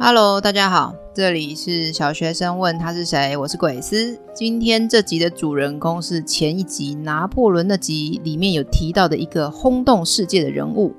[0.00, 4.16] Hello，大家好，这里是小学生问他是谁，我是鬼斯。
[4.32, 10.94] 今天这集的主人公是前一集拿破仑那集里面有提到的一个轰动世界的人物，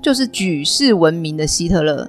[0.00, 2.08] 就是举世闻名的希特勒。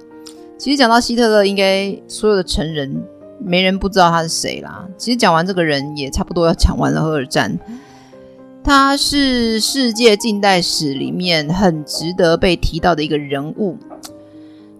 [0.56, 3.04] 其实讲到希特勒，应该所有的成人
[3.38, 4.88] 没人不知道他是谁啦。
[4.96, 7.58] 其实讲完这个人，也差不多要讲完了二战。
[8.64, 13.76] 他是世界近代史里面很值得被提到的一个人物。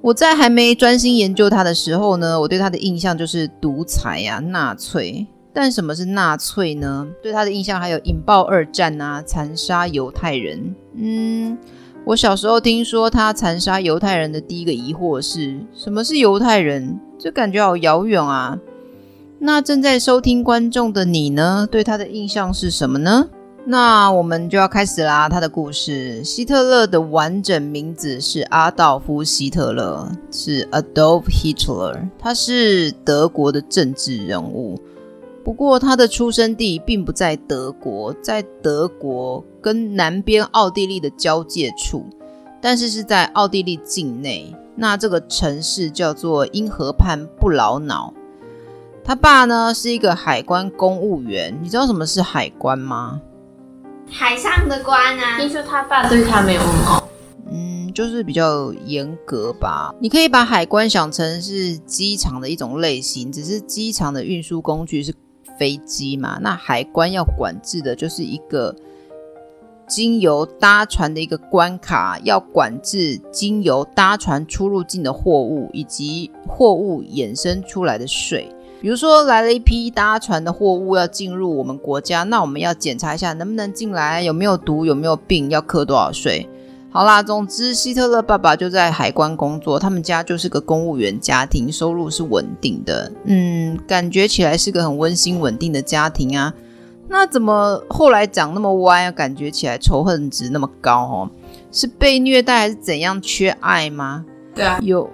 [0.04, 5.26] 我在还没专心研究他的时候呢，我对他的印象就是独裁啊，纳粹。
[5.50, 7.08] 但什么是纳粹呢？
[7.22, 10.74] 对他的印象还有引爆二战啊，残杀犹太人。
[10.94, 11.56] 嗯，
[12.04, 17.00] 我小时候听说他残杀犹太人的第一个疑惑是什么是犹太人？
[17.18, 18.58] 这感觉好遥远啊。
[19.38, 23.30] 那正在收听观众的你呢，对他的印象是什么呢？
[23.66, 26.22] 那我们就要开始啦，他的故事。
[26.22, 34.78] 希特勒的完整名字是阿道夫·希特勒，是 Adolf Hitler，他是德国的政治人物。
[35.42, 42.04] 不过他的出生地并不在德国，在德国跟南边奥地利的交界处，
[42.60, 44.54] 但是是在奥地利境内。
[44.76, 48.12] 那这个城市叫做因河畔布劳瑙。
[49.02, 53.22] 他爸呢是一个海关公务员，你知道什么是海关吗？
[54.16, 57.08] 海上的关啊，听说他爸对他没有很好，
[57.50, 59.92] 嗯，就是比较严格吧。
[60.00, 65.12] 你可以把海关想成是机场的一种类型，只是机场的运输工具是
[65.58, 68.76] 飞机嘛，那海关要管制的就是一个
[69.88, 78.48] 经由搭船的一个关卡，要管制经由搭船出入境的货物以及货物衍生出来的税。
[78.84, 86.46] 比如说来了一批搭船的货物要进入我们国家，那我们要检查一下能不能进来，有没有毒，有没有病，要课多少税。
[86.90, 93.10] 好啦，总之希特勒爸爸就在海关工作，他们家就是个公务员家庭，收入是稳定的。
[93.24, 96.52] 嗯，感觉起来是个很温馨稳定的家庭啊。
[97.08, 99.10] 那怎么后来长那么歪啊？
[99.10, 101.30] 感觉起来仇恨值那么高哦？
[101.72, 103.18] 是被虐待还是怎样？
[103.22, 104.26] 缺爱吗？
[104.54, 105.08] 对啊，有。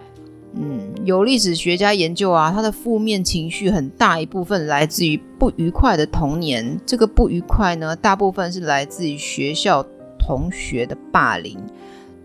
[0.55, 6.81] 嗯，有历史学家研究啊，他的负面情绪很大一部分来自于不愉快的童年。
[6.85, 9.85] 这个不愉快呢，大部分是来自于学校
[10.19, 11.57] 同学的霸凌。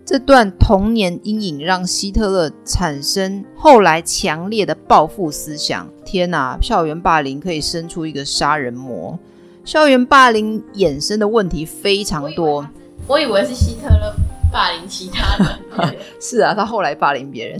[0.03, 5.89] 这段童年阴影让希特勒产生后来强烈的报复思想。
[6.03, 9.17] 天哪，校园霸凌可以生出一个杀人魔。
[9.63, 12.67] 校园霸凌衍生的问题非常多。
[13.07, 14.15] 我以为，我以为是希特勒
[14.51, 15.95] 霸凌其他人。
[16.21, 17.59] 是啊，他后来霸凌别人。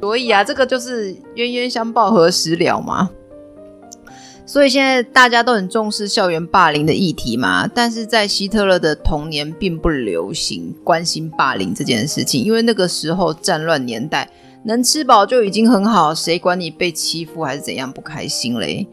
[0.00, 3.10] 所以啊，这个就是冤冤相报何时了嘛。
[4.48, 14.30] 所以现在大家都很重视校园霸凌的议题嘛，但是在希特勒的童年并不流行关心霸凌这件事情，因为那个时候战乱年代，
[14.62, 18.86] 能吃饱就已经很好，谁管你被欺负还是怎样不开心嘞？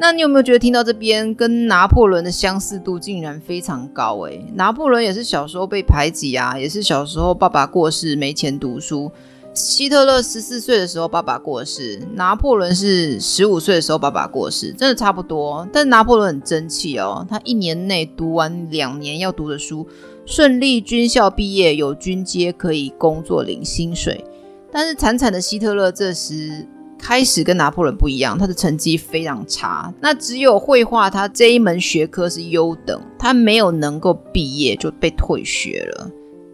[0.00, 4.42] 那你有没有觉得听到这边跟拿破仑的相似度竟然非常高诶？
[4.54, 9.12] 拿破仑也是小时候被排挤啊，也是小时候爸爸过世没钱读书。
[9.54, 15.68] 希特勒十四岁的时候，爸爸过世；拿破仑是十五岁的时候，爸爸过世，真的差不多。
[15.70, 19.86] 但拿破仑很争气哦，他一年内读完两年要读的书，
[20.24, 24.24] 顺利军校毕业，有军阶，可以工作领薪水。
[24.70, 26.66] 但是惨惨的希特勒这时
[26.98, 29.92] 开始跟拿破仑不一样，他的成绩非常差。
[30.00, 36.10] 那只有绘画，他这一门学科是优等，他没有能够毕业就被退学了，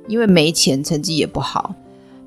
[0.08, 1.72] 因为没钱，成绩也不好。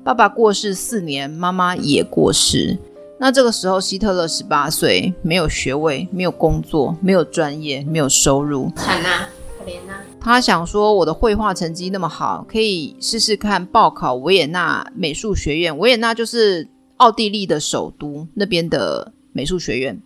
[0.04, 2.76] 爸爸过世四年，妈妈也过世。
[3.18, 10.02] 那这个时候，希特勒十八岁，没有学位，没有工作，没有专业，没有收入，惨啊，可怜啊！
[10.20, 15.78] 他想说，我的绘画成绩那么好，可以试试看报考维也纳美术学院。
[15.78, 20.02] 维也纳就是奥地利的首都，那边的美术学院。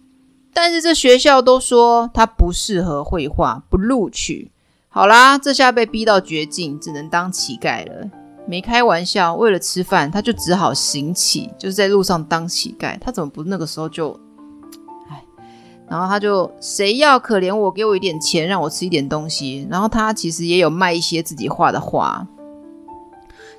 [0.53, 4.51] 但是这学校都说他不适合绘画，不录取。
[4.91, 8.11] 好啦，这下被逼到绝境，只能当乞丐了。
[8.47, 12.97] 没开玩笑，为了吃饭，他就只好行乞，就是在路上当乞丐。
[13.01, 14.19] 他怎么不那个时候就，
[15.11, 15.23] 哎，
[15.89, 19.67] 然后他就谁要可怜我，给我一点钱，让我吃一点东西。
[19.69, 22.25] 然后他其实也有卖一些自己画的画，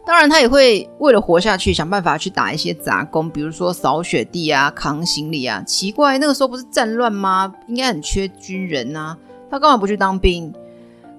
[0.06, 5.62] 当然他也会为了活下去，想办法去打一些杂工，比如说扫雪地啊、扛行李啊。
[5.64, 7.54] 奇怪，那个时候不是战乱吗？
[7.68, 9.18] 应该很缺军人啊，
[9.52, 10.54] 他干嘛不去当兵？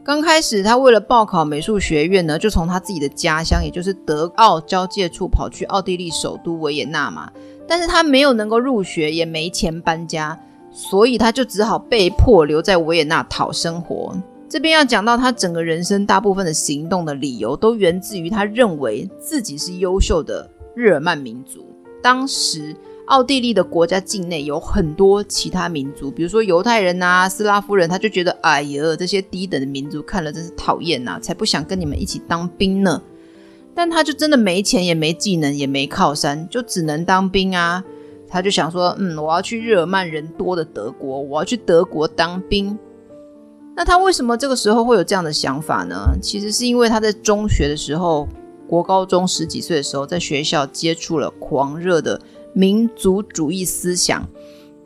[0.08, 7.31] 刚开始，他为了报考美术学院呢，就从他自己的家乡，也就是德奥交界处跑去奥地利首都维也纳嘛。
[7.66, 10.40] 但是他没有能够入学，也没钱搬家，
[10.70, 14.16] 所以他就只好被迫留在维也纳讨生活。
[14.49, 21.66] 这边要讲到他整个人生大部分的行动的理由，都源自于他认为自己是优秀的日耳曼民族。
[22.02, 22.75] 当时
[23.08, 33.02] 奥地利的国家境内有很多其他民族，比如说犹太人啊、斯拉夫人，他就觉得哎呀，这些低等的民族看了真是讨厌呐，才不想跟你们一起当兵呢。
[33.75, 37.82] 但他就真的没钱，也没技能，也没靠山，就只能当兵啊。
[38.28, 42.78] 他就想说，嗯，我要去日耳曼人多的德国，我要去德国当兵。
[43.75, 46.10] 那他为什么这个时候会有这样的想法呢？
[46.20, 48.28] 其实是因为他在中学的时候，
[48.66, 52.20] 国高中十几岁的时候，在学校接触了狂热的
[52.52, 54.26] 民族主义思想。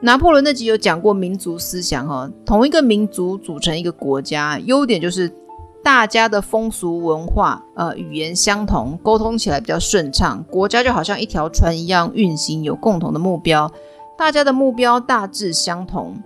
[0.01, 5.33] 拿破仑那集有讲过民族思想哈，同一个民族组成一个国家，优点就是。
[5.85, 10.41] 大家的风俗文化、呃语言相同，沟通起来比较顺畅。
[10.49, 13.69] 国家就好像一条船一样运行，有共同的目标，
[14.17, 16.23] 大家的目标大致相同。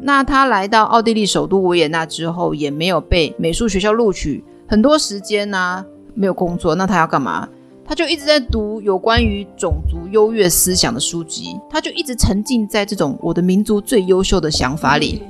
[0.00, 5.84] 那他来到奥地利首都维也纳之后，也没有被美术学校录取，很多时间呢、
[6.14, 6.74] 没有工作。
[6.74, 7.46] 那他要干嘛？
[7.84, 15.22] 他就一直在读有关于种族优越思想的书籍，他就一直沉浸在这种我的民族最优秀的想法里。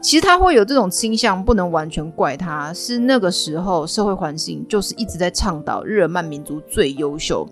[0.00, 7.46] 其实他会有这种倾向，不能完全怪他，是那个时候社会环境就是一直在倡导日耳曼民族最优秀。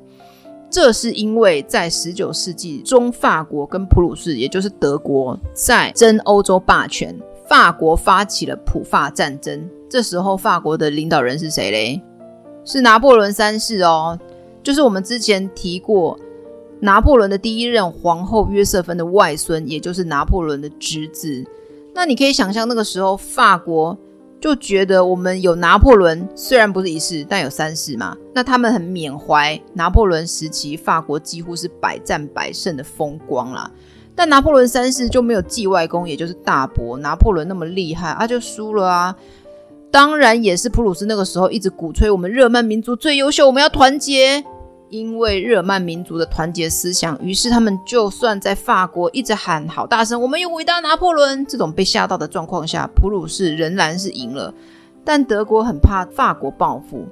[0.71, 7.15] 这是因为在十九世纪中，法国跟普鲁士，也就是德国，在争欧洲霸权，
[7.47, 9.69] 法国发起了普法战争。
[9.91, 12.03] 这时候法国的领导人是谁嘞？
[12.69, 14.19] 是拿破仑三世哦，
[14.63, 16.19] 就是我们之前提过，
[16.81, 21.43] 拿破仑的第一任皇后约瑟芬的外孙，也就是拿破仑的侄子。
[21.95, 23.97] 那你可以想象，那个时候法国
[24.39, 28.15] 就觉得我们有拿破仑，虽然不是一世，但有三世嘛。
[28.35, 33.71] 那他们很缅怀拿破仑时期法国几乎是百战百胜的风光啦。
[34.15, 39.17] 但拿破仑三世就没有继外公，也就是大伯拿破仑那么厉害，啊，就输了啊。
[39.91, 44.45] 当然也是普鲁士那个时候一直鼓吹我们日耳曼民族最优秀，我们要团结。
[44.91, 54.55] 因为日耳曼民族的团结思想，于是他们就算在法国一直喊好大声“我们有伟大拿破仑”这种被吓到的状况下，普鲁士仍然是赢了。
[55.05, 57.05] 但德国很怕法国报复，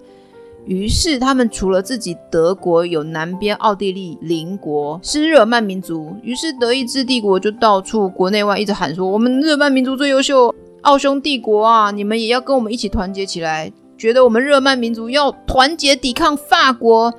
[0.64, 17.12] 于是他们除了自己德国有南边奥地利邻国是日耳曼民族，于是德意志帝国就到处国内外一直喊说：“我们日耳曼民族最优秀，奥匈帝国啊，你们也要跟我们一起团结起来，觉得我们日耳曼民族要团结抵抗法国。”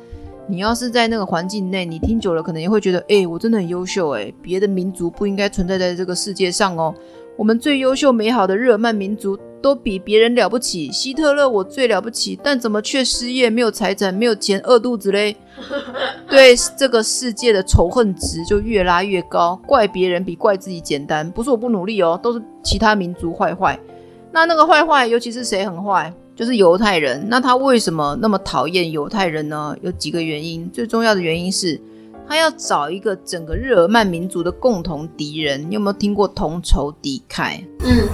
[0.50, 6.96] 你要是在那个环境内，你听久了，可能也会觉得，哎，我真的很优秀，哎，别的民族不应该存在在这个世界上哦。
[7.36, 10.92] 我们最优秀美好的日耳曼民族都比别人了不起。
[10.92, 15.36] 希特勒我最了不起，但怎么却失业、没有财产、没有钱、饿肚子嘞？
[16.30, 21.30] 对这个世界的仇恨值就越拉越高，怪别人比怪自己简单。
[21.32, 23.80] 不是我不努力哦，都是其他民族坏坏。
[24.32, 26.14] 那那个坏坏，尤其是谁很坏？
[26.36, 29.76] 就是犹太人，那他为什么那么讨厌犹太人呢？
[29.82, 31.82] 有几个原因，最重要的原因是
[32.30, 35.66] 他要找一个整个日耳曼民族的共同敌人。
[35.68, 37.64] 你有没有听过同仇敌忾？
[37.80, 38.08] 嗯，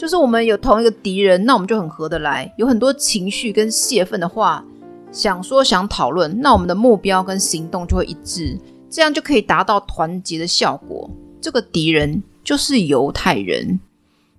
[0.00, 4.64] 就是我们有同一个敌人，那我们就很合得来，有很多情绪跟泄愤的话
[5.12, 8.58] 想说想讨论，那我们的目标跟行动就会一致，
[8.88, 11.10] 这样就可以达到团结的效果。
[11.38, 13.78] 这个敌人就是犹太人。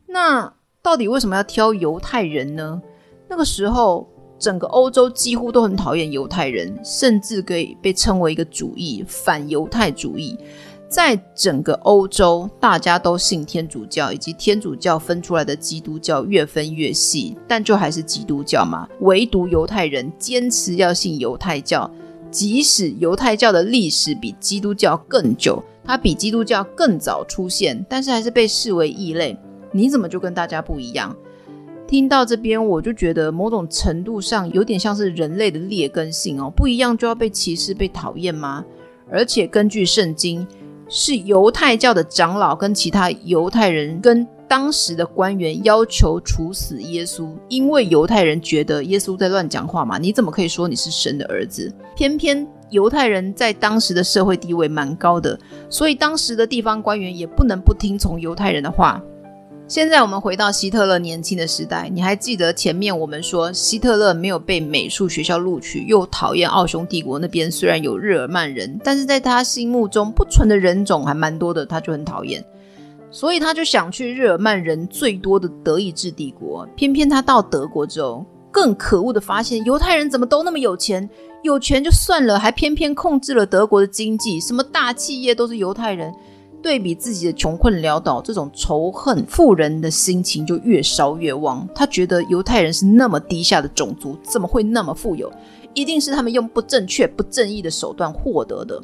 [0.08, 2.82] 那到底为什么要挑犹太人呢？
[3.30, 4.10] 那个时候，
[4.40, 10.36] 整个欧洲几乎都很讨厌犹太人，甚至可以被称为一个主义——反犹太主义。
[10.92, 18.86] 在整个欧洲，大家都信天主教，以及天主教分出来的基督教越分越细，但就还是基督教嘛。
[19.00, 21.90] 唯独犹太人坚持要信犹太教，
[22.30, 29.38] 即使犹太教的历史比基督教更久，它比基督教更早出现，但是还是被视为异类。
[29.72, 31.16] 你怎么就跟大家不一样？
[31.88, 38.66] 听到这边，我就觉得某种程度上有点像是人类的劣根性哦，不一样就要被歧视、被讨厌吗？
[39.10, 40.48] 而且根据圣经，
[40.94, 51.74] 是犹太教的长老跟其他犹太人跟当时的官员要求处死耶稣，因为犹太人觉得耶稣在乱讲话嘛，你怎么可以说你是神的儿子？
[51.96, 59.02] 偏偏犹太人在当时的社会地位蛮高的，所以当时的地方官员也不能不听从犹太人的话。
[59.72, 72.44] 现在我们回到希特勒年轻的时代，你还记得前面我们说希特勒没有被美术学校录取，又讨厌奥匈帝国那边虽然有日耳曼人，但是在他心目中不纯的人种还蛮多的，他就很讨厌，
[73.12, 76.68] 所以他就想去日耳曼人最多的德意志帝国。
[76.76, 81.10] 偏偏他到德国之后，更可恶的发现犹太人怎么都那么有钱，
[81.44, 86.14] 有钱就算了，还偏偏控制了德国的经济，什么大企业都是犹太人。
[86.62, 91.68] 对比自己的穷困潦倒，这种仇恨富人的心情就越烧越旺。
[91.74, 95.32] 他觉得犹太人是那么低下的种族，怎么会那么富有？
[95.74, 98.82] 一定是他们用不正确、不正义的手段获得的。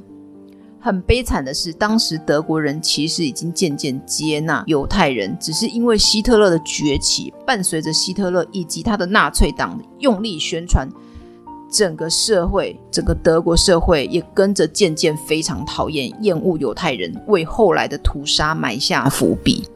[0.79, 10.87] 很悲惨的是，当时德国人其实已经渐渐接纳犹太人，只是因为希特勒的崛起，伴随着希特勒以及他的纳粹党用力宣传，
[11.69, 19.67] 整个社会，整个德国社会也跟着渐渐非常讨厌、厌恶犹太人，为后来的屠杀埋下伏笔。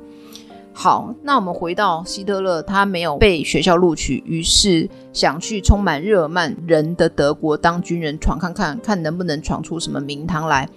[0.73, 10.67] 好，那我们回到希特勒，他没有被学校录取，于是想去充满日耳曼人的德国当军人，闯看看，看能不能闯出什么名堂来。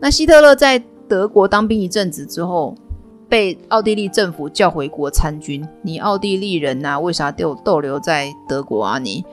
[0.00, 2.74] 那希特勒在德国当兵一阵子之后，
[3.28, 5.66] 被奥地利政府叫回国参军。
[5.82, 8.98] 你奥地利人呐、为啥逗逗留在德国啊？
[8.98, 9.24] 你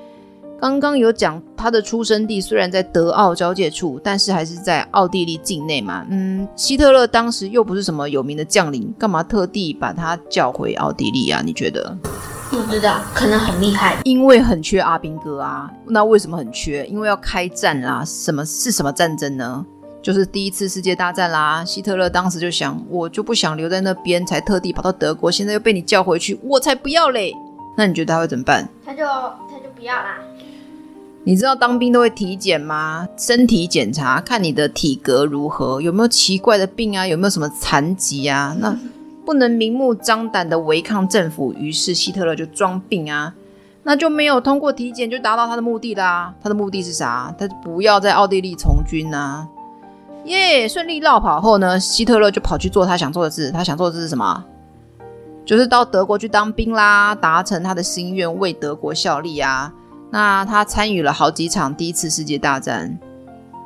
[0.59, 6.05] 刚刚有讲他的出生地虽然在德奥交界处，但是还是在奥地利境内嘛。
[6.09, 11.41] 嗯，希特勒当时又不是什么有名的将领，干嘛特地把他叫回奥地利啊？
[11.43, 11.95] 你觉得？
[12.49, 13.97] 不知道，可能很厉害。
[14.03, 15.69] 因为很缺阿兵哥啊。
[15.87, 16.85] 那为什么很缺？
[16.85, 18.03] 因为要开战啦。
[18.05, 19.65] 什么是什么战争呢？
[20.01, 27.33] 就是第一次世界大战啦，希特勒当时就想，我就不想留在那边，才特地跑到德国，现在又被你叫回去，我才不要嘞！
[27.75, 28.69] 那你觉得他会怎么办？
[28.85, 30.19] 他就他就不要啦。
[31.27, 33.07] 你知道当兵都会体检吗？
[33.17, 38.55] 身体检查，看你的体格如何，有没有奇怪的病啊，有没有什么残疾啊？
[38.59, 38.77] 那
[39.25, 43.33] 不能明目张胆的违抗政府，于是希特勒就装病啊，
[43.81, 46.31] 那就没有通过体检，就达到他的目的啦。
[46.43, 47.33] 他的目的是啥？
[47.39, 49.47] 他不要在奥地利从军啊。
[50.25, 50.67] 耶！
[50.69, 53.49] 顺利落跑后呢，希特勒就跑去做他想做的事。
[53.49, 54.45] 他想做的事是什么？
[55.43, 59.73] 就是到德国去当兵啦，达成他的心愿，为德国效力啊。
[60.15, 62.97] 那他参与了好几场第一次世界大战。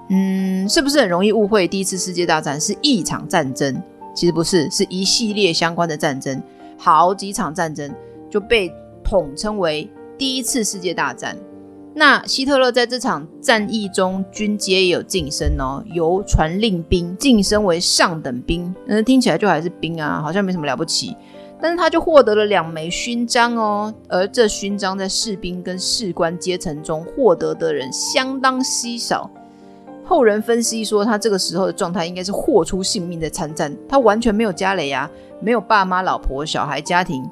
[0.10, 3.80] 嗯，是不是很容易误会第一次世界大战是一场战争？
[4.16, 6.42] 其实不是，是一系列相关的战争，
[6.76, 7.94] 好几场战争
[8.32, 8.68] 就被
[9.04, 9.88] 统称为
[10.18, 11.38] 第一次世界大战。
[11.94, 18.74] 那希特勒在这场战役中军阶也有晋升哦，由传令兵晋升为上等兵。
[18.88, 21.16] 嗯，听起来就还是兵啊，好像没什么了不起。
[21.62, 29.30] 但是他就获得了两枚勋章哦，而这勋章在士兵跟士官阶层中获得的人相当稀少。
[30.06, 35.10] 后人分析说，他这个时候的状态应该是豁出性命在参战，他完全没有家累啊，
[35.42, 37.30] 没有爸妈、老婆、小孩、家庭。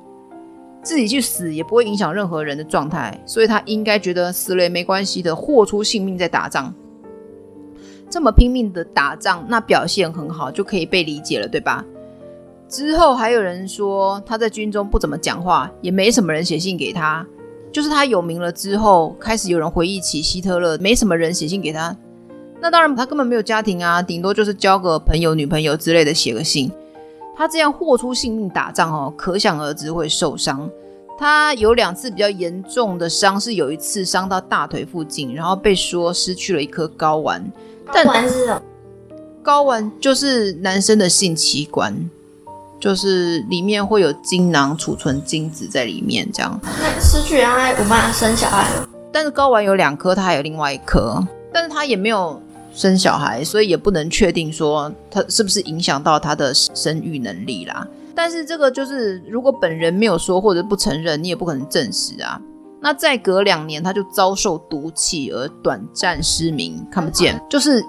[0.83, 6.73] 自己去死也不会影响任何人的状态，所以他应该觉得死了也没关系的，豁出性命在打仗。
[8.09, 11.83] 这么拼命的打仗，那表现很好，就可以被理解了，对吧？
[12.69, 17.25] 之后还有人说他在军中不怎么讲话，也没什么人写信给他。
[17.71, 21.95] 就是他有名了之后，开始有人回忆起希特勒，没什么人写信给他。
[22.59, 26.71] 那当然，他根本没有家庭啊，顶多就是交个朋友、女朋友之类的，写个信。
[27.35, 30.67] 他这样豁出性命打仗哦，可想而知会受伤。
[31.19, 37.51] 他有两次比较严重的伤，是有一次伤到大腿附近，然后被说失去了一颗睾丸。
[37.91, 38.61] 睾丸是什么？
[39.43, 42.09] 睾丸就是男生的性器官，
[42.79, 46.59] 就是里面会有精囊储存精子在里面，这样。
[46.63, 48.89] 那失去然后还无办法生小孩了。
[49.11, 52.41] 但是睾丸有两颗，他还有另外一颗，但是他也没有。
[52.73, 57.87] 生小孩，所以也不能确定说他是不是影响到他的生育能力啦。
[58.13, 62.39] 但是这个就是，如果本人没有说或者不承认，你也不可能证实啊。
[62.79, 67.83] 那再隔两年，他就遭受毒气而短暂失明，看不见，就是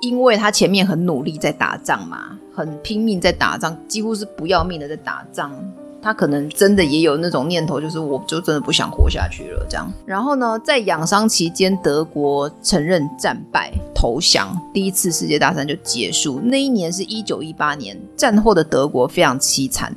[0.00, 5.52] 因为他前面很努力在打仗嘛，很拼命在打仗，几乎是不要命的在打仗。
[6.00, 9.90] 他可能真的也有那种念头，就是我就真的不想活下去了这样。
[10.06, 16.40] 然后呢，在养伤期间，德国承认战败投降，第一次世界大战就结束。
[16.40, 19.92] 那一年是一九一八年，战后的德国非常凄惨，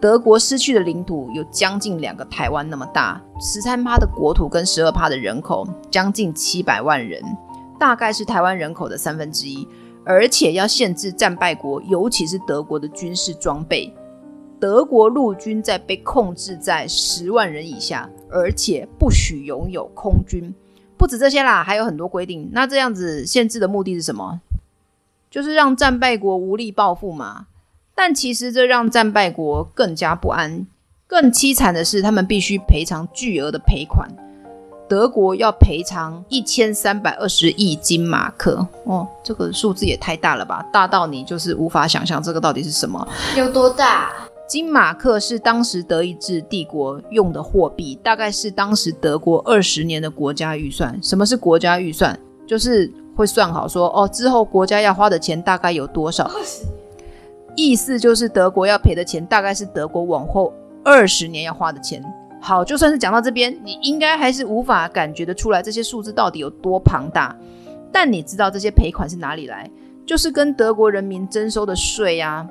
[0.00, 7.22] 德国失去的领土有将近两个台湾那么大，十三趴的国土跟十二趴的人口，将近七百万人，
[7.78, 9.68] 大概是台湾人口的三分之一，
[10.04, 13.92] 而且要限制战败国，尤其是德国的军事装备。
[14.60, 20.54] 德国陆军在被控制在十万人以下，而且不许拥有空军。
[20.96, 22.48] 不止这些啦，还有很多规定。
[22.52, 24.40] 那这样子限制的目的是什么？
[25.30, 27.48] 就是让战败国无力报复嘛。
[27.94, 30.66] 但其实这让战败国更加不安。
[31.06, 34.08] 更凄惨的是，他们必须赔偿巨额的赔款。
[34.88, 38.66] 德国要赔偿一千三百二十亿金马克。
[38.84, 40.64] 哦，这个数字也太大了吧？
[40.72, 43.06] 大到你就是无法想象这个到底是什么。
[43.36, 44.10] 有多大？
[44.46, 50.96] 金马克是当时德意志帝国用的货币，大概是当时德国二十年的国家预算。
[51.02, 52.16] 什么是国家预算？
[52.46, 56.30] 就是会算好说，哦，之后国家要花的钱大概有多少。
[57.56, 60.52] 意思就是德国要赔的钱，大概是德国往后
[60.84, 62.04] 二十年要花的钱。
[62.46, 67.34] 好，就算是讲到这边，你应该还是无法感觉得出来这些数字到底有多庞大。
[67.90, 69.70] 但你知道这些赔款是哪里来？
[70.04, 72.46] 就是跟德国人民征收的税呀。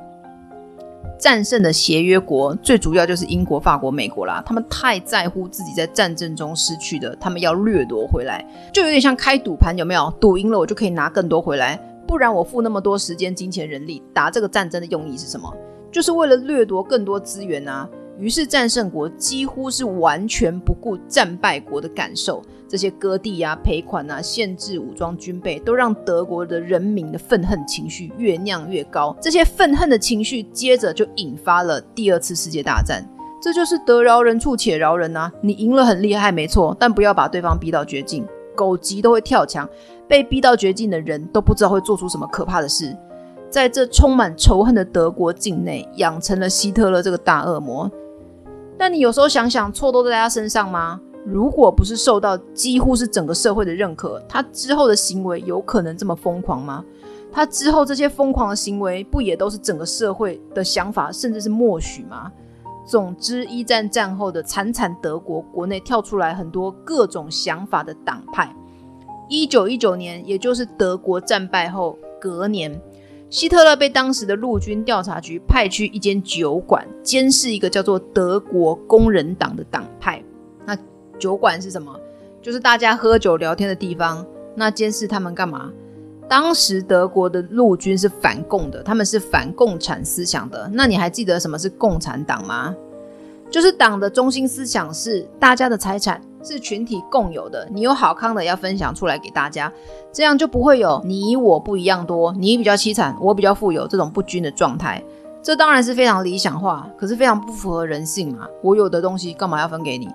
[1.20, 10.12] 战胜的协约国最主要就是英国、法国、美国啦，他们太在乎自己在战争中失去的，他们要掠夺回来，就有点像开赌盘，有没有？
[10.20, 15.56] 赌赢了我就可以拿更多回来，不然我付那么多时间、金钱、人力打这个战争的用意是什么？
[15.92, 17.88] 就是为了掠夺更多资源啊。
[18.20, 29.16] 于是战胜国几乎是完全不顾战败国的感受，这些割地啊、赔款啊、限制武装军备，都让德国的人民的愤恨情绪越酿越高。
[29.20, 33.04] 这些愤恨的情绪接着就引发了第二次世界大战。
[33.42, 35.30] 这就是得饶人处且饶人啊！
[35.42, 38.26] 你赢了很厉害，没错，但不要把对方逼到绝境。
[38.56, 39.68] 狗急都会跳墙，
[40.08, 42.96] 被逼到绝境的人都不知道会做出什么可怕的事。
[43.50, 47.92] 在这充满仇恨的德国境内，养成了希特勒这个大恶魔。
[48.78, 51.00] 但你有时候想想，错都在他身上吗？
[51.26, 56.84] 如果不是受到几乎是整个社会的认可，他之后的行为有可能这么疯狂吗？
[57.32, 62.32] 他之后这些疯狂的行为，不也都是整个社会的想法，甚至是默许吗？
[62.86, 68.54] 总之，一战战后的惨惨德国国内跳出来很多各种想法的党派。
[69.30, 72.80] 一九一九年，也就是德国战败后隔年。
[73.34, 80.24] 希特勒被当时的陆军调查局派去一间酒馆监视一个叫做德国工人党的党派。
[80.68, 80.78] 那
[81.18, 82.00] 酒馆是什么？
[82.44, 84.24] 就是大家喝酒聊天的地方。
[84.54, 85.72] 那监视他们干嘛？
[86.30, 90.70] 当时德国的陆军是反共的，他们是反共产思想的。
[90.72, 92.76] 那你还记得什么是共产党吗？
[93.50, 96.22] 就是党的中心思想是大家的财产。
[96.44, 99.72] 是群体共有的，你有好康的要分享出来给大家，
[100.12, 105.02] 这样就不会有你我不一样多，你比较凄惨，我比较富有这种不均的状态。
[105.42, 108.48] 这当然是非常理想化，可是非常不符合人性嘛。
[108.62, 110.08] 我有的东西干嘛要分给你？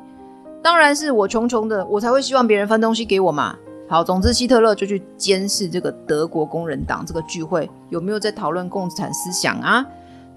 [0.63, 3.55] 当然是我穷穷的，我才会希望别人分东西给我嘛。
[3.89, 9.87] 好，总之希特勒就去监视这个德国工人党这个聚会有没有在讨论共产思想啊。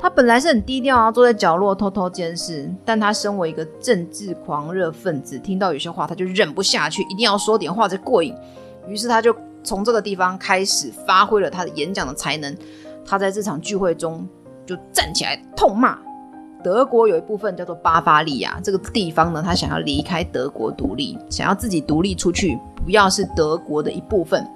[0.01, 2.67] 他本来是很低调啊，坐在角落偷偷监视。
[2.83, 8.35] 但他身为一个政治狂热分子，听到有些话他就忍不下去，一定要说点话才过瘾。
[8.87, 12.57] 于是他就从这个地方开始发挥了他的演讲的才能。
[13.05, 14.27] 他在这场聚会中
[14.65, 15.97] 就站起来痛骂
[16.63, 24.47] 德国有一部分叫做巴伐利亚这个地方呢，他想要离开德国独立，想要自己独立出去，不要是德国的一部分。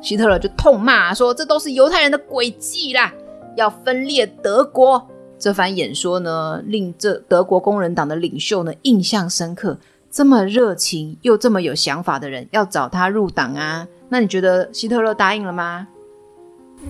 [0.00, 3.12] 希特勒就痛骂说：“这都是犹太人的诡计啦！”
[3.58, 5.04] 要分裂德国，
[5.36, 9.76] 这番演说呢，令这德国工人党的领袖呢印象深刻。
[10.10, 13.86] 这么热情又这么有想法的人，要找他入党啊？
[14.08, 15.88] 那你觉得希特勒答应了吗？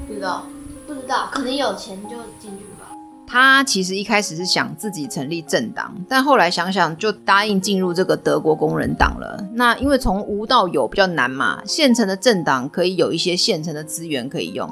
[0.06, 0.46] 不知道，
[0.86, 2.94] 不知道，可能有钱就进去吧。
[3.26, 9.42] 他其实一开始是想自己成立政党，但后来想想就答应进入这个德国工人党了。
[9.54, 14.70] 那因为从无到有比较难嘛，现成的政党可以有一些现成的资源可以用。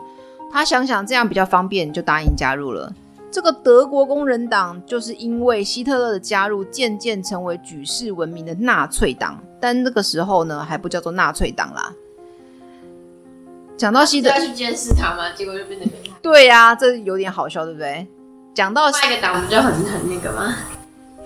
[0.57, 2.91] 他想想这样比较方便，就答应加入了
[3.31, 4.83] 这个德国工人党。
[4.87, 9.39] 就是因为希特勒的加入，渐渐成为举世闻名的纳粹党。
[9.61, 11.93] 但那个时候呢，还不叫做纳粹党啦。
[13.77, 15.31] 讲到希特勒，要去监视他吗？
[15.33, 15.87] 结果就变成
[16.23, 18.07] 对呀、啊，这有点好笑，对不对？
[18.55, 20.55] 讲到下一个党不就很很那个吗？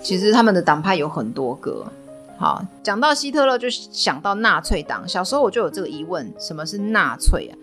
[0.01, 1.85] 其实他们的党派有很多个。
[2.37, 5.07] 好，讲到希特勒，就想到纳粹党。
[5.07, 7.55] 小时候我就有这个疑问：什么是纳粹啊？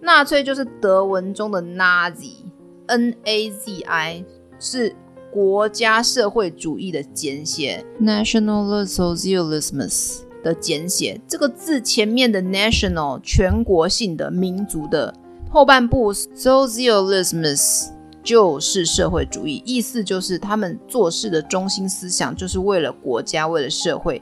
[0.00, 4.24] 纳粹就是德文中的 Nazi，N-A-Z-I
[4.58, 4.94] 是
[5.32, 11.20] 国家社会主义的简写，Nationalsozialismus 的简写。
[11.26, 15.12] 这个字前面的 national 全国性的民族的
[15.50, 17.88] 后半部 socialismus
[18.22, 24.20] 就是社会主义，意思就是他们做事的中心思想就是为了国家，为了社会，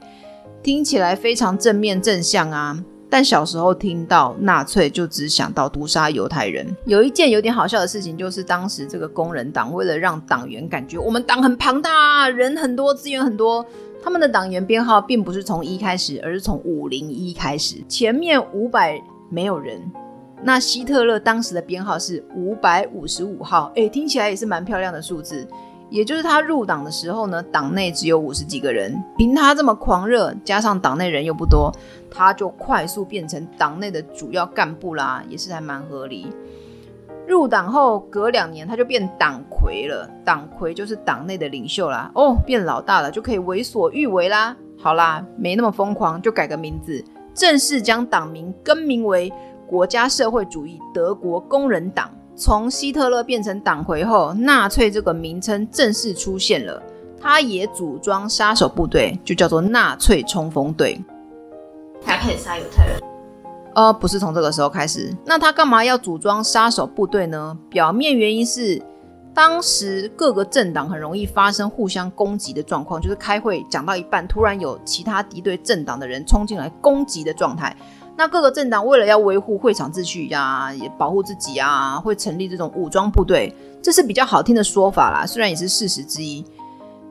[0.62, 2.82] 听起来非常正面正向啊。
[3.14, 6.66] 但小时候听到纳粹，就只想到毒杀犹太人。
[6.84, 13.64] 有一件有点好笑的事情，就是当时这个工人党为了让党员感觉我们党很庞大，人很多，资源很多，
[14.02, 19.00] 他们的党员编号并不是从一开始，而是从五零一开始，前面五百
[19.30, 19.80] 没有人。
[20.42, 25.46] 那希特勒当时的编号是五百五十五号，诶，听起来也是蛮漂亮的数字。
[25.90, 31.72] 也就是他入党的时候呢，党内只有五十几个人，凭他这么狂热，加上党内人又不多。
[32.10, 36.32] 他就快速变成党内的主要干部啦，也是还蛮合理。
[37.26, 40.08] 入党后隔两年，他就变党魁了。
[40.24, 42.10] 党魁就是党内的领袖啦。
[42.14, 44.56] 哦，变老大了，就可以为所欲为啦。
[44.78, 47.02] 好啦，没那么疯狂，就改个名字，
[47.34, 49.32] 正式将党名更名为
[49.66, 52.10] 国家社会主义德国工人党。
[52.36, 56.82] 从希特勒变成党魁后，纳粹这个名称正式出现了。
[57.20, 61.00] 他也组装杀手部队，就叫做纳粹冲锋队。
[62.04, 63.00] 他开始杀犹太人
[63.74, 65.14] 呃，不是从这个时候开始。
[65.24, 67.56] 那他干嘛要组装杀手部队呢？
[67.70, 68.82] 表面原因是。
[69.36, 77.76] 当时各个政党很容易发生互相攻击的状况，就是开会讲到一半，突然有其他敌对政党的人冲进来攻击的状态。
[78.16, 86.44] 那各个政党为了要维护会场秩序呀、也保护自己啊，会成立这种武装部队，这是比较好听的说法啦，虽然也是事实之一。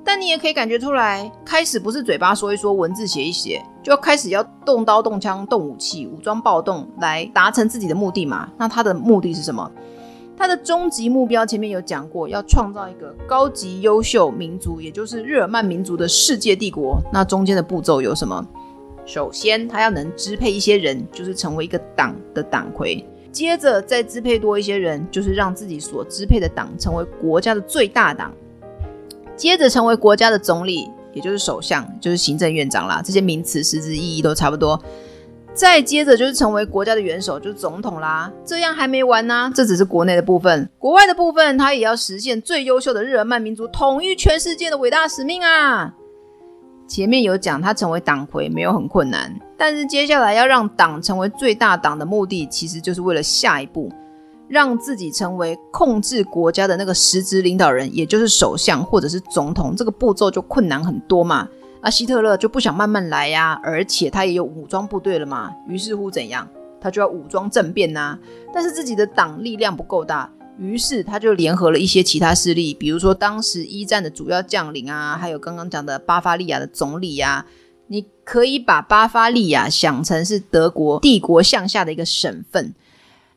[0.05, 8.49] 但你也可以感觉出来，开始不是嘴巴说一说，文字写一写，就要开始要动刀动枪动武器，武装暴动来达成自己的目的嘛。
[8.57, 9.71] 那他的目的是什么？
[10.35, 16.99] 他的终极目标前面有讲过，要创造一个高级优秀民族，也就是日耳曼民族的世界帝国。
[17.13, 18.45] 那中间的步骤有什么？
[19.05, 28.31] 首先，他要能支配一些人，就是成为一个党的党魁；接着再支配多一些人，就是让自己所支配的党成为国家的最大党；
[29.35, 33.01] 接着成为国家的总理，也就是首相，就是行政院长啦。
[33.03, 34.81] 这些名词实质意义都差不多。
[35.53, 38.31] 再接着就是成为国家的元首，就是总统啦。
[38.43, 45.93] 这样还没完呢、这只是国内的部分，国外的部分他也要实现最优秀的日耳曼民族统一全世界的伟大使命啊。
[46.87, 53.89] 前面有讲他成为党魁没有很困难，但是接下来要让党成为最大党的目的，其实就是为了下一步，
[54.47, 59.75] 让自己成为控制国家的那个实质领导人，也就是首相或者是总统。
[59.75, 61.47] 这个步骤就困难很多嘛。
[61.81, 66.47] 那希特勒就不想慢慢来呀，而且他也有武装部队了嘛，于是乎怎样，
[66.79, 68.17] 他就要武装政变呐。
[68.53, 77.45] 但是自己的党力量不够大，于是他就联合了一些其他势力，比如说当时一战的主要将领啊，还有刚刚讲的巴伐利亚的总理呀。
[77.87, 82.73] 你可以把巴伐利亚想成是德国帝国向下的一个省份。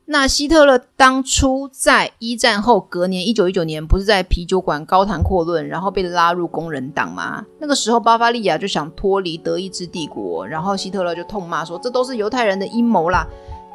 [0.07, 7.45] 那希特勒当初在一战后隔年，一九一九年，不是在啤酒馆高谈阔论，然后被拉入工人党吗？
[7.59, 13.27] 那个时候巴伐利亚就想脱离德意志帝国，然后希特勒就痛骂说，这都是犹太人的阴谋啦。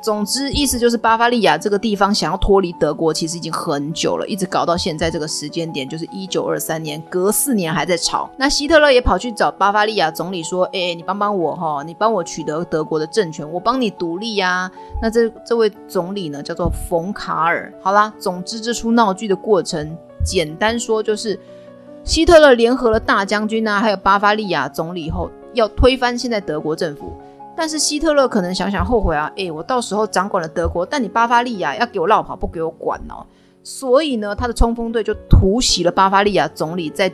[0.02, 8.30] 总之，意思就是巴伐利亚这个地方想要脱离德国，其实已经很久了，一直搞到现在这个时间点，就是一九二三年，隔四年还在吵。
[8.36, 14.70] 那希特勒也跑去找巴伐利亚总理说：“哎、你帮帮我哈，你帮我取得德国的政权，我帮你独立呀、”
[15.02, 17.72] 那这这位总理呢，叫做冯卡尔。
[17.82, 21.40] 好啦，总之这出闹剧的过程，简单说就是
[22.04, 27.14] 希特勒联合了大将军啊，还有巴伐利亚总理后，要推翻现在德国政府。
[27.62, 33.24] 但是希特勒可能想想后悔啊，诶、我到时候掌管了德国，但你巴伐利亚要给我落跑，不给我管哦。
[33.62, 37.08] 所以呢，他的冲锋队就突袭了巴伐利亚总理在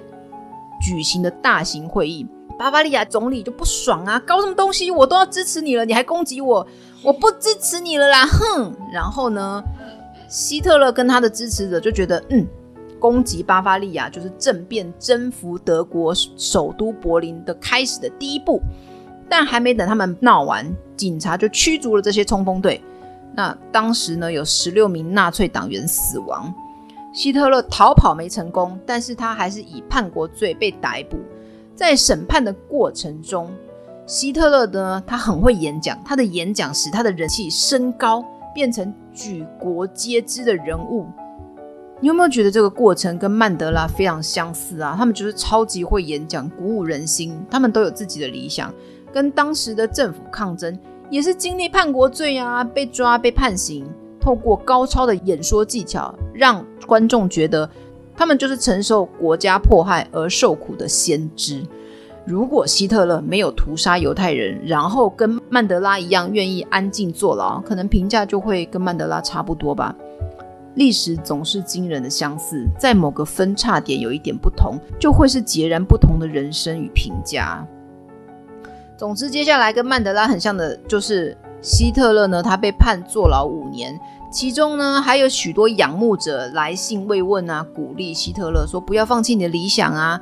[0.82, 2.26] 举行的大型会议。
[2.58, 4.90] 巴伐利亚总理就不爽啊，搞什么东西？
[4.90, 6.66] 我都要支持你了，你还攻击我，
[7.04, 8.74] 我不支持你了啦，哼！
[8.94, 9.62] 然后呢，
[10.30, 12.48] 希特勒跟他的支持者就觉得，嗯，
[13.00, 18.62] 攻击巴伐利亚就是政变征服德国首都柏林的开始的第一步。
[19.30, 22.82] 但还没等他们闹完，警察就驱逐了这些冲锋队。
[23.36, 26.54] 那当时呢，有十六名纳粹党员死亡。
[27.14, 31.18] 希特勒逃跑没成功，但是他还是以叛国罪被逮捕。
[31.76, 33.52] 在审判的过程中，
[34.06, 41.08] 希特勒呢，他很会演讲，他的演讲使他的人气升高，变成举国皆知的人物。
[42.00, 44.96] 你有没有觉得这个过程跟曼德拉非常相似啊？
[44.96, 47.36] 他们就是超级会演讲，鼓舞人心。
[47.50, 48.72] 他们都有自己的理想。
[49.18, 50.78] 跟当时的政府抗争，
[51.10, 53.84] 也是经历叛国罪啊，被抓、被判刑。
[54.20, 57.68] 透过高超的演说技巧，让观众觉得
[58.16, 61.64] 他们就是承受国家迫害而受苦的先知。
[62.28, 69.96] 如果希特勒没有屠杀犹太人，然后跟曼德拉一样愿意安静坐牢，可能评价就会跟曼德拉差不多吧。
[70.76, 77.68] 历史总是惊人的相似，在某个分叉点有一点不同，就会是截然不同的人生与评价。
[78.98, 83.98] 总之，接下来跟曼德拉很像的就是希特勒呢，他被判坐牢五年，
[84.32, 90.20] 其中呢还有许多仰慕者来信慰问啊，鼓励希特勒说不要放弃你的理想啊。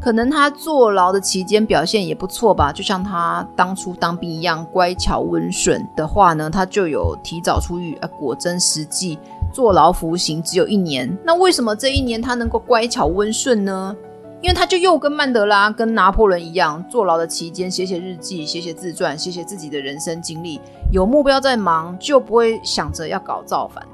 [0.00, 8.08] 可能他坐牢的期间表现也不错吧，就像他当初当兵一样乖巧温顺的话呢，他就有提早出狱啊。
[8.20, 9.18] 果真实际
[9.52, 13.96] 坐牢服刑只有一年，那为什么这一年他能够乖巧温顺呢？
[14.40, 20.60] 因为他就又跟曼德拉、跟拿破仑一样，坐牢的期间写写日记、写写自传、写写自己的人生经历，
[20.92, 23.84] 有目标在忙，就不会想着要搞造反。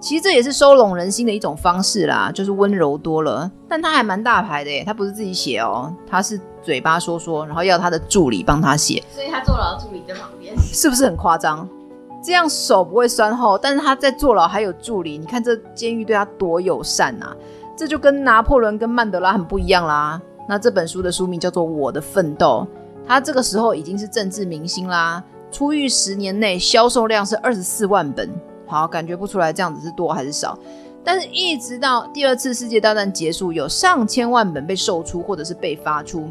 [0.00, 3.50] 其实这也是收拢人心的一种方式啦，就是温柔多了。
[3.68, 9.02] 但他还蛮大牌的耶，他不是自己写哦，他是嘴巴说说，然后要他的助理帮他写。
[9.14, 11.66] 所以他坐牢助理在旁边，是不是很夸张？
[12.22, 17.34] 这样手不会酸后，但是他在坐牢还有助理，你看这监狱对他多友善啊！
[17.76, 20.20] 这就跟拿破仑跟曼德拉很不一样啦。
[20.48, 22.66] 那这本书的书名叫做《我的奋斗》，
[23.08, 25.22] 他这个时候已经是政治明星啦。
[25.50, 28.28] 出狱十年内销售量是二十四万本。
[28.66, 30.58] 好，感觉不出来这样子是多还是少。
[31.04, 36.26] 但是，一直到第二次世界大战结束，有上千万本被售出或者是被发出，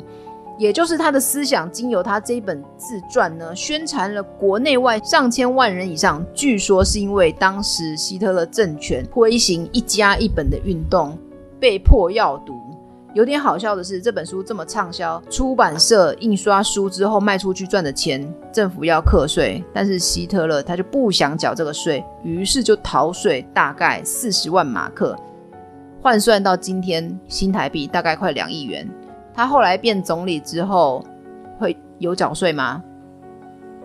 [0.58, 6.26] 也就是他的思想经由他这一本自传呢，宣传了国内外上千万人以上。
[6.34, 11.16] 据说是因为当时希特勒政权推行一家一本的运动，
[11.64, 12.60] 被迫要读。
[13.14, 18.22] 有点好笑的是，这本书这么畅销，出版社印刷书之后卖出去赚的钱，
[18.52, 25.16] 政府要课税，但是希特勒他就不想缴这个税，于是就逃税，大概四十万马克，
[26.02, 28.86] 换算到今天新台币大概快两亿元。
[29.34, 31.02] 他后来变总理之后，
[31.58, 32.84] 会有缴税吗？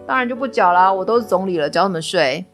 [0.05, 2.45] 当然就不缴啦，我都是总理了，缴什么税？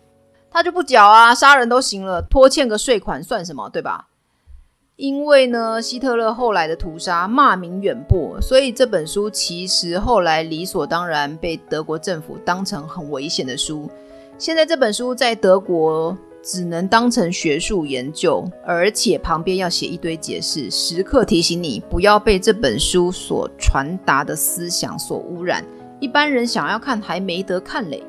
[0.50, 4.08] 他就不缴啊，杀人都行了，拖欠个税款算什么，对吧？
[4.96, 13.90] 因为呢，希特勒后来的屠杀骂名远播，所以这本书其实后来理所当然被德国政府当成很危险的书。
[14.38, 25.64] 现在这本书在德国只能当成学术研究，而且旁边要写一堆解释，时刻提醒你不要被这本书所传达的思想所污染。
[25.98, 28.00] 一般人想要看还没得看嘞。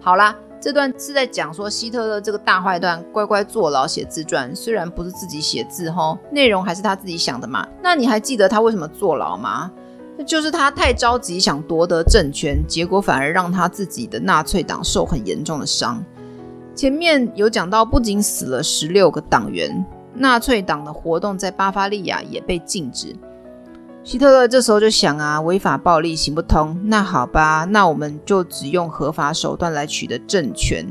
[0.00, 0.36] 好啦。
[0.64, 7.68] 这段是在讲说希特勒这个大坏蛋乖乖坐牢写自传，虽然不是自己写字吼，内容还是他自己想的嘛。
[7.82, 9.70] 那你还记得他为什么坐牢吗？
[10.16, 16.02] 那就是他太着急想夺得政权，结果反而让他自己的纳粹党受很严重的伤。
[16.74, 23.14] 前面有讲到，不仅死了十六个党员，纳粹党的活动在巴伐利亚也被禁止。
[24.04, 30.86] 希特勒这时候就想啊，违法暴力行不通，那好吧，那我们就只用合法手段来取得政权。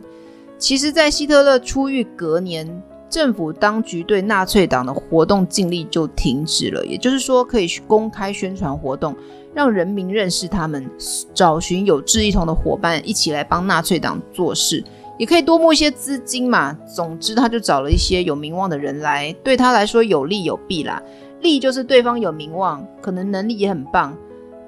[0.58, 9.16] 其实，在希特勒出狱隔年，政府当局对纳粹党的活动禁令就停止了，也就是说，可以公开宣传活动，
[9.54, 10.90] 让人民认识他们，
[11.36, 14.84] 找寻有志一同的伙伴一起来帮纳粹党做事，
[15.20, 16.76] 也可以多募一些资金嘛。
[16.96, 21.00] 总之，他就找了一些有名望的人来，对他来说有利有弊啦。
[21.44, 24.16] 利就是对方有名望，可能能力也很棒，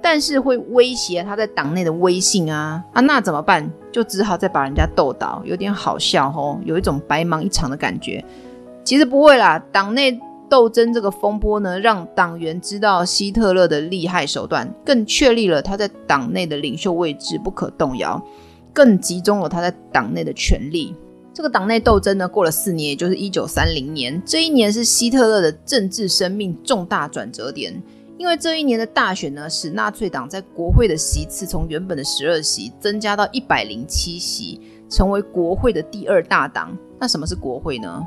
[0.02, 3.68] 但是会威胁他在党内的威信啊啊，那怎么办？
[3.92, 8.24] 就只好再把人家斗倒，有点好笑吼，有一种白忙一场的感觉。
[8.84, 18.22] 其实不会啦，党内斗争这个风波呢，让党员知道希特勒的厉害手段，更确立了他在党内的领袖位置不可动摇，
[18.74, 20.94] 更集中了他在党内的权力。
[21.36, 24.24] 这个党内斗争呢，过了四年，也就是一九三零年。
[24.26, 27.74] 这一年是希特勒的政治生命重大转折点，
[28.18, 36.74] 因为这一年的大选呢，使纳粹党在国会的席次从原本的十二席增加到一百零七席，成为国会的第二大党。
[36.98, 38.02] 那什么是国会呢？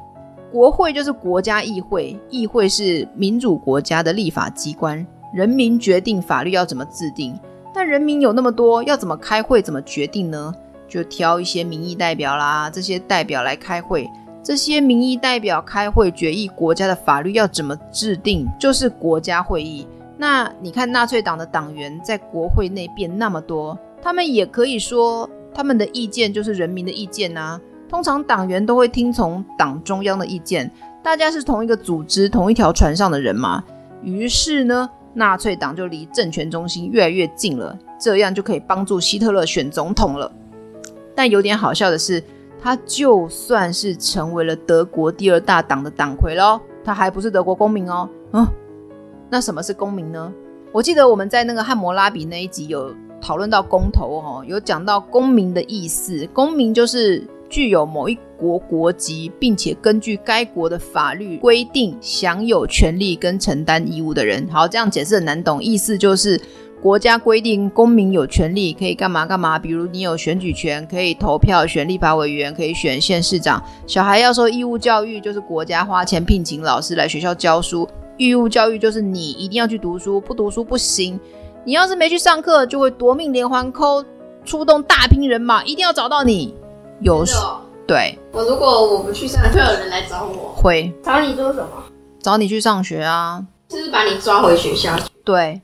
[0.50, 7.38] 国会就是国家议会，议会是民主国家的立法机关，人民决定法律要怎么制定。
[7.74, 10.50] 但人民有那么多，要怎么开会，怎么决定呢？
[10.88, 14.08] 就挑一些民意代表啦，这些代表来开会。
[14.42, 19.86] 这些民意代表开会决议国家的法律要怎么制定，就是国家会议。
[20.16, 27.60] 那你看纳粹党的党员在国会内变那么多，他们也可以说他们的意见就是人民的意见呐。
[27.88, 30.70] 通常党员都会听从党中央的意见，
[31.02, 33.62] 大家是同一个组织、同一条船上的人嘛。
[34.02, 40.30] 于是呢，纳粹党就离政权中心越来越近了，这样就可以帮助希特勒选总统了。
[41.18, 42.22] 但有点好笑的是，
[42.62, 48.08] 他就算是成为了德国第二大党的党魁喽，他还不是德国公民哦。
[48.34, 48.46] 嗯，
[49.28, 50.32] 那什么是公民呢？
[50.70, 56.24] 我记得我们在那个汉谟拉比那一集有讨论到公投哦，有讲到公民的意思。
[56.32, 64.48] 公民就是具有某一国国籍，并且根据该国的法律规定享有权利跟承担义务的人。
[64.48, 66.40] 好，这样解释很难懂，意思就是。
[66.80, 73.60] 国家规定公民有权利可以干嘛干嘛，比如你有选举权，可以投票选立法委员，可以选县市长。
[73.86, 77.88] 小孩要受义务教育，就是国家花钱聘请老师来学校教书。
[78.16, 81.18] 义务教育就是你一定要去读书，不读书不行。
[81.64, 84.04] 你要是没去上课，就会夺命连环扣，
[84.44, 86.54] 出动大批人马，一定要找到你。
[87.00, 90.54] 有时候对， 我如果我不去上，会有人来找我。
[90.54, 91.68] 会找你做什么？
[92.22, 94.96] 找你去上学啊，就是把你抓回学校。
[95.24, 95.60] 对。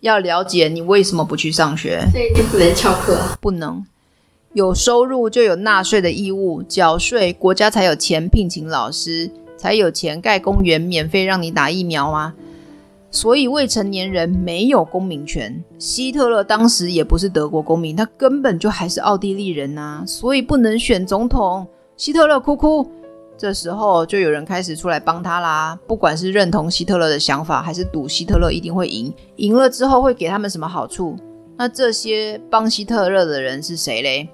[0.00, 3.18] 要了解你为什么不去上学，所以就不能翘课。
[3.40, 3.84] 不能，
[4.52, 12.34] 有收入就有纳税的义务，缴税国家才有钱聘请老师，才有钱盖公园，免费让你打疫苗啊。
[13.10, 15.64] 所以未成年人没有公民权。
[15.78, 21.66] 希特勒当时也不是德国公民，他根本就还是奥地利人呐，所以不能选总统。
[21.96, 22.88] 希特勒哭哭。
[23.38, 31.16] 这时候就有人开始出来帮他啦，不管是认同希特勒的想法，还是赌希特勒一定会赢，赢了之后会给他们什么好处？
[31.56, 34.28] 那这些帮希特勒的人是谁嘞？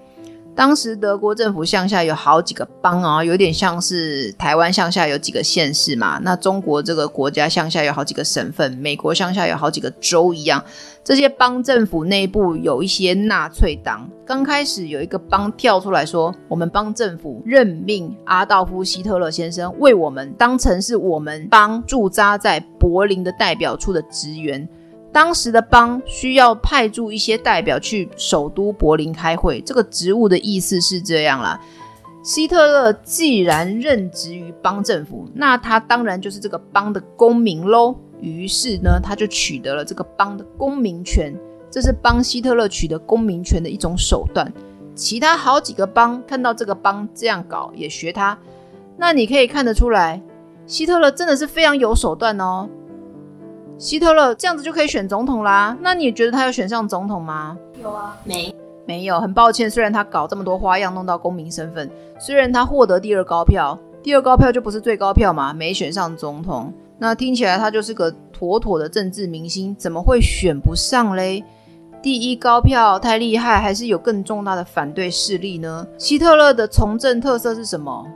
[0.57, 6.21] 当时德国政府向下有好几个邦啊，有点像是台湾向下有几个县市嘛。
[6.23, 10.63] 那中国这个国家向下有好几个省份，美国向下有好几个州一样。
[11.03, 14.09] 这些邦政府内部有一些纳粹党。
[14.25, 24.67] 刚开始有一个邦跳出来说：“我们邦政府任命阿道夫·希特勒先生为我们当成是我们邦驻扎在柏林的代表处的职员。”
[25.15, 31.61] 当时的邦需要派驻一些代表去首都柏林开会，这个职务的意思是这样啦。
[32.25, 37.95] 希特勒既然任职于邦政府，那他当然就是这个邦的公民喽。
[38.21, 41.33] 于是呢，他就取得了这个邦的公民权，
[41.71, 44.53] 这是帮希特勒取得公民权的一种手段。
[44.97, 48.37] 其他好几个邦看到这个邦这样搞，也学他。
[48.97, 50.21] 那你可以看得出来，
[50.67, 52.69] 希特勒真的是非常有手段哦。
[53.77, 55.77] 希特勒这样子就可以选总统啦？
[55.81, 57.57] 那你觉得他有选上总统吗？
[57.83, 58.55] 有啊，没
[58.87, 59.21] 没有。
[59.21, 66.73] 很抱歉，虽然他搞这么多花样弄到公民身份，虽然他获得第二高票，第二高票就不是最高票嘛，没选上总统。
[66.99, 71.45] 那听起来他就是个妥妥的政治明星，怎么会选不上嘞？
[72.01, 75.87] 第一高票太厉害，还是有更重大的反对势力呢？
[75.99, 78.07] 希特勒的从政特色是什么？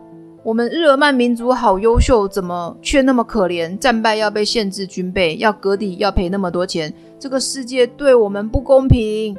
[0.48, 3.76] 我们日耳曼民族好优秀，怎么却那么可怜？
[3.76, 9.36] 战败要被限制军备，要割地，要赔那么多钱，这个世界对我们不公平。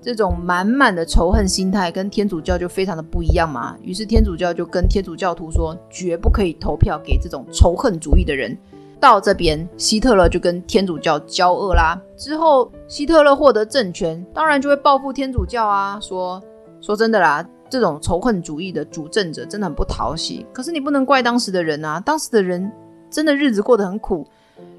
[0.00, 3.76] 这种满满的仇恨心态跟天主教就非常的不一样嘛。
[3.82, 8.56] 于是天主教就跟天主教徒说，绝不可以投票给这种仇恨主义的人。
[9.00, 12.00] 到这边，希特勒就跟天主教交恶啦。
[12.16, 15.98] 之后，希特勒获得政权，当然就会报复天主教啊。
[16.00, 16.40] 说
[16.80, 17.44] 说真的啦。
[17.70, 22.70] 这种仇恨主义的主政者真的很不讨喜，可是你不能怪当时的人啊，当时的人
[23.10, 24.26] 真的日子过得很苦。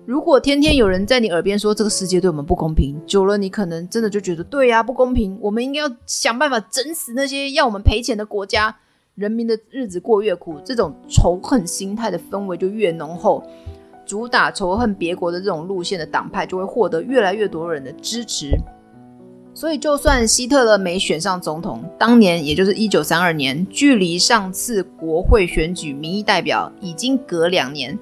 [0.05, 8.75] 如果天天有人在你耳边说这个世界对我们不公平，久了你可能真的就觉得对呀，不公平，我们应该要想办法整死那些要我们赔钱的国家，
[9.13, 13.43] 人民的日子过越苦，这种仇恨心态的氛围就越浓厚，
[14.03, 18.57] 主打仇恨别国的这种路线的党派就会获得越来越多人的支持。
[19.59, 27.99] 所以，就算希特勒没选上总统，当年也就是一九三二年，距离上次国会选举民意代表已经隔两年，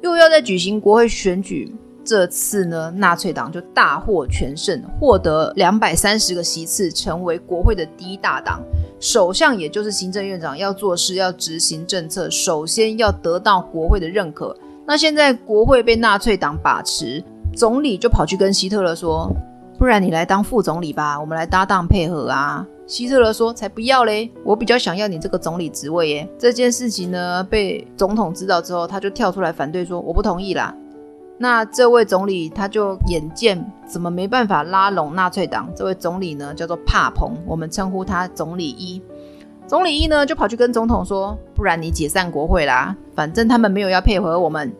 [0.00, 1.74] 又要再举行国会选举。
[2.04, 8.62] 这次呢，纳粹党就大获全胜，获得两百三十个席次，成为国会的第一大党。
[9.00, 14.56] 首相也就是行政院长要做事、要执行政策，首先要得到国会的认可。
[14.86, 17.20] 那现在国会被纳粹党把持，
[17.56, 19.28] 总理就跑去跟希特勒说。
[19.84, 22.66] 不然你来当副总理吧，我们来搭档配合啊。
[22.86, 30.74] 希特勒说：“才不要嘞，我比较想要你这个总理职位耶。”这件事情呢，被总统知道之后，他就跳出来反对说：“我不同意啦。”
[31.36, 39.02] 那这位总理他就眼见怎么没办法拉拢纳粹党，这位总理呢叫做帕彭，我们称呼他总理一。
[39.66, 44.74] 总理一呢就跑去跟总统说：“不然你解散国会啦，反正他们没有要配合我们。”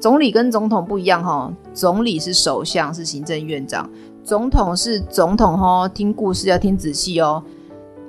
[0.00, 3.86] 总理跟总统不一样哈，总理是首相，是行政院长。
[4.22, 7.42] 总统是总统哦，听故事要听仔细哦。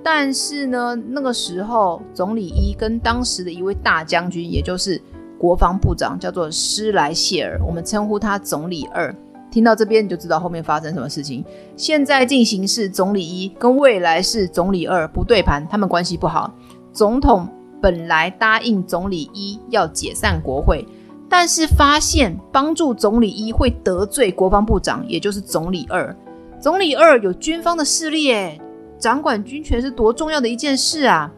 [0.03, 5.01] 但是呢，那个时候总理一跟当时的一位大将军，也就是
[5.37, 9.15] 国防部长，叫做施莱谢尔，我们称呼他总理二。
[9.51, 11.43] 听到这边你就知道后面发生什么事情。
[11.75, 16.53] 现在进行是总理一跟未来是总理二不对盘，他们关系不好。
[16.93, 17.47] 总统
[17.81, 20.87] 本来答应总理一要解散国会。
[21.31, 26.13] 但是发现帮助总理一会得罪国防部长，也就是总理二。
[26.59, 28.59] 总理二有军方的势力，诶，
[28.99, 31.31] 掌管军权是多重要的一件事啊！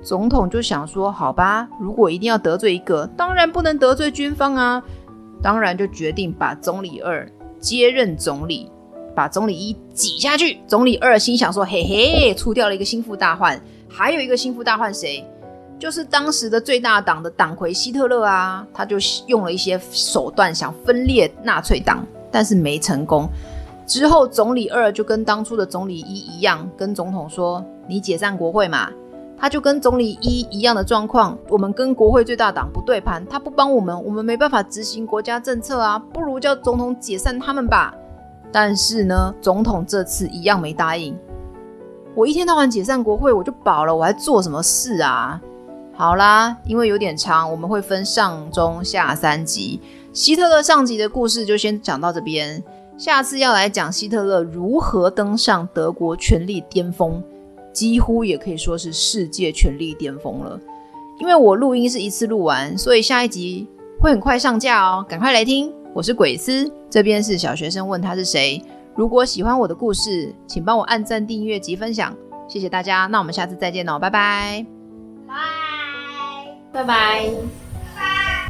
[0.00, 4.80] 总统就想说，好吧，如果一定要得罪一个，当然不能得罪军方啊。
[5.42, 8.70] 当然就决定把总理二接任总理，
[9.12, 10.58] 把总理一挤下去。
[10.68, 15.22] 总理二心想说，嘿嘿，除掉了一个心腹大患，还有一个心腹大患谁？
[15.78, 23.28] 就是当时的最大党的党魁希特勒啊，他就用了一些手段想分裂纳粹党，但是没成功。
[23.86, 28.90] 之后总理二就跟当初的总理一一样，跟总统说：“你解散国会嘛。”
[29.38, 37.94] 他就跟总理一一样的状况，我们跟国会最大党不对盘，他不帮我们，我们没办法执行国家政策啊，不如叫总统解散他们吧。
[38.50, 41.14] 但是呢，总统这次一样没答应。
[42.14, 45.38] 我一天到晚解散国会，我就饱了，我还做什么事啊？
[45.96, 49.80] 好啦，因为有点长，我们会分上中下三集。
[50.12, 52.62] 希特勒上集的故事就先讲到这边，
[52.98, 57.22] 下次要来讲希特勒如何登上德国权力巅峰，
[57.72, 60.60] 几乎也可以说是世界权力巅峰了。
[61.18, 63.66] 因为我录音是一次录完，所以下一集
[63.98, 65.72] 会很快上架哦，赶快来听。
[65.94, 68.62] 我是鬼斯，这边是小学生问他是谁。
[68.94, 72.14] 如果喜欢我的故事，请帮我按赞、订阅及分享，
[72.46, 73.06] 谢谢大家。
[73.06, 74.66] 那我们下次再见喽，拜拜，
[75.26, 75.34] 拜
[76.76, 77.65] 拜拜。